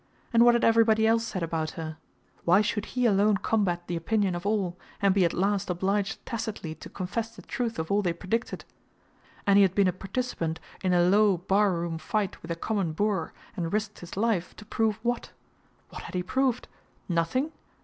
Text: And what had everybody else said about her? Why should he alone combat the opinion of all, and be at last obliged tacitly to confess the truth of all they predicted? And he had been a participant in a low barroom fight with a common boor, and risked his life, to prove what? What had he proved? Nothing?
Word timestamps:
And 0.33 0.43
what 0.43 0.55
had 0.55 0.63
everybody 0.63 1.05
else 1.05 1.23
said 1.23 1.43
about 1.43 1.69
her? 1.77 1.97
Why 2.43 2.61
should 2.61 2.87
he 2.97 3.05
alone 3.05 3.37
combat 3.37 3.85
the 3.85 3.95
opinion 3.95 4.33
of 4.33 4.47
all, 4.47 4.75
and 4.99 5.13
be 5.13 5.25
at 5.25 5.31
last 5.31 5.69
obliged 5.69 6.25
tacitly 6.25 6.73
to 6.73 6.89
confess 6.89 7.35
the 7.35 7.43
truth 7.43 7.77
of 7.77 7.91
all 7.91 8.01
they 8.01 8.11
predicted? 8.13 8.65
And 9.45 9.57
he 9.57 9.61
had 9.61 9.75
been 9.75 9.87
a 9.87 9.93
participant 9.93 10.59
in 10.83 10.91
a 10.91 11.03
low 11.03 11.37
barroom 11.37 11.99
fight 11.99 12.41
with 12.41 12.49
a 12.49 12.55
common 12.55 12.93
boor, 12.93 13.31
and 13.55 13.71
risked 13.71 13.99
his 13.99 14.17
life, 14.17 14.55
to 14.55 14.65
prove 14.65 14.95
what? 15.03 15.33
What 15.89 16.01
had 16.01 16.15
he 16.15 16.23
proved? 16.23 16.67
Nothing? 17.07 17.51